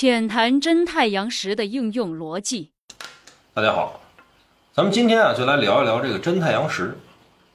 [0.00, 2.70] 浅谈真太阳石的应用逻辑。
[3.52, 4.00] 大家好，
[4.72, 6.96] 咱们今天啊就来聊一聊这个真太阳石。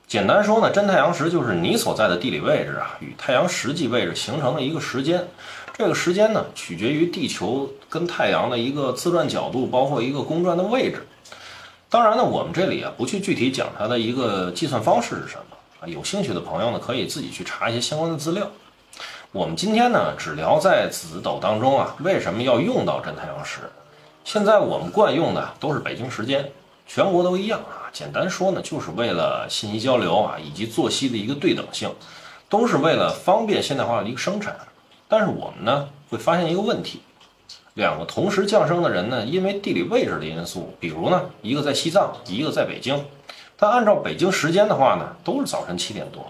[0.06, 5.28] 简单说呢，真太阳石就是你所在的地理位置啊与太阳实际位置形成的一个时间。
[5.74, 11.04] 这个时间呢取决于地球跟太阳的一个自转角度，包括一个公转的位置。
[11.90, 18.48] 当然呢，我们这里啊不去具体讲它的一个计算方式是什么啊，有兴趣的朋友呢可以自己去查一些相关的资料。
[19.36, 23.60] 我们今天呢，只聊在紫斗当中啊，为什么要用到真太阳石？
[24.24, 26.50] 现在我们惯用的都是北京时间，
[26.88, 27.92] 全国都一样啊。
[27.92, 31.94] 简单说呢，就是为了信息交流啊，以及作息的一个对等性，
[32.48, 34.56] 都是为了方便现代化的一个生产。
[35.10, 37.02] 但是我们呢，会发现一个问题：
[37.74, 43.04] 两个同时降生的人呢，因为地理位置的因素，比如呢，一个在西藏，一个在北京，
[43.58, 46.26] 但按照北京时间的话呢，都是早晨七点多。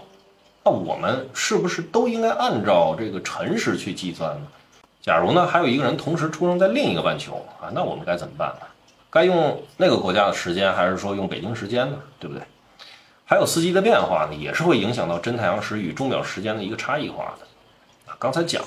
[0.66, 4.46] 那我们是不是都应该按照这个辰时去计算呢？
[5.00, 8.66] 假如呢还有一个人同时出生在另一个半球啊，那我们该怎么办呢？
[9.08, 11.96] 该用那个国家的时间，还是说用北京时间呢？
[12.18, 12.42] 对不对？
[13.24, 18.10] 还有四季的变化呢，也是会影响到真太阳时与钟表时间的一个差异化的。
[18.10, 18.60] 啊，刚才讲，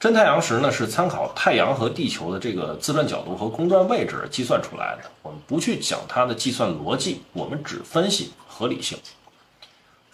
[0.00, 5.08] 真太阳时呢是参考太阳和地球的这个自转角度和公转位置计算出来的。
[5.22, 8.98] 我们不去讲它的计算逻辑，我们只分析合理性。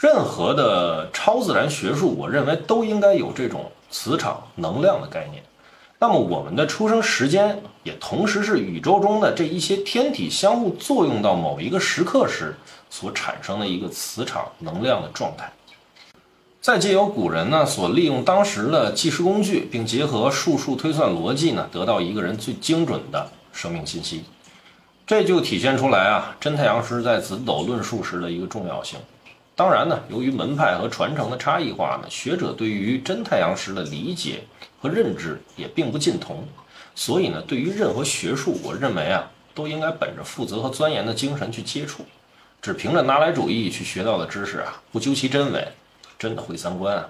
[0.01, 5.43] 任何的超自然学术，我认为都应该有这种磁场能量的概念。
[5.99, 12.57] 那么，我们的出生时间也同时是宇宙中的这一些天体相互作用到某一个时刻时
[12.89, 15.53] 所产生的一个磁场能量的状态。
[16.63, 24.25] 再借由古人呢所利用当时的计时工具，并结合数数推算逻辑呢，得到一个人最精准的生命信息。
[25.07, 28.99] 这就体现出来啊，真太阳石在子斗论述时的一个重要性。
[29.61, 34.43] 当然呢，由于门派和传承的差异化呢，学者对于真太阳石的理解
[34.81, 36.49] 和认知也并不尽同，
[36.95, 42.07] 所以呢，对于任何学术，我认为啊，都应该本着负责和钻研的精神去接触，
[42.63, 45.69] 只凭着拿来主义去学到的知识啊，不究其真伪，
[46.19, 47.07] 真的毁三观啊。